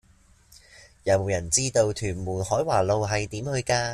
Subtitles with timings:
[1.03, 3.89] 有無人知道屯門海華路係點去㗎